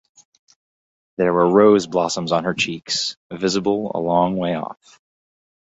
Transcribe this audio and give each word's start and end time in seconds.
There 1.17 1.31
were 1.31 1.47
rose 1.47 1.85
blossoms 1.85 2.31
on 2.31 2.45
her 2.45 2.55
cheeks, 2.55 3.17
visible 3.31 3.91
a 3.93 3.99
long 3.99 4.35
way 4.35 4.55
off. 4.55 4.99